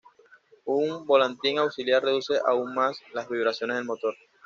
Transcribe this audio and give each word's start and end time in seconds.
Un 0.75 1.05
volantín 1.05 1.59
auxiliar 1.59 2.01
reduce 2.03 2.39
aún 2.47 2.73
más 2.73 2.97
las 3.13 3.29
vibraciones 3.29 3.75
del 3.77 3.85
motor. 3.85 4.15